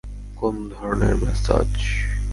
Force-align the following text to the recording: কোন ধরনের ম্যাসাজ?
কোন 0.37 0.55
ধরনের 0.69 1.13
ম্যাসাজ? 1.21 1.71